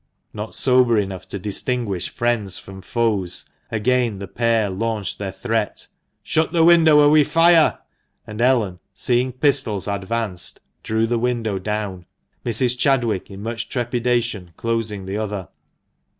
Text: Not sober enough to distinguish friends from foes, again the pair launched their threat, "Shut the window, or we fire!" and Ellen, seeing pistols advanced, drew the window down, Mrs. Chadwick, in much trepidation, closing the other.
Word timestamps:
Not 0.33 0.55
sober 0.55 0.97
enough 0.97 1.27
to 1.27 1.37
distinguish 1.37 2.09
friends 2.09 2.57
from 2.57 2.81
foes, 2.81 3.47
again 3.69 4.17
the 4.17 4.27
pair 4.27 4.67
launched 4.67 5.19
their 5.19 5.31
threat, 5.31 5.85
"Shut 6.23 6.51
the 6.51 6.65
window, 6.65 6.99
or 7.01 7.11
we 7.11 7.23
fire!" 7.23 7.77
and 8.25 8.41
Ellen, 8.41 8.79
seeing 8.95 9.31
pistols 9.31 9.87
advanced, 9.87 10.59
drew 10.81 11.05
the 11.05 11.19
window 11.19 11.59
down, 11.59 12.07
Mrs. 12.43 12.79
Chadwick, 12.79 13.29
in 13.29 13.43
much 13.43 13.69
trepidation, 13.69 14.53
closing 14.57 15.05
the 15.05 15.19
other. 15.19 15.49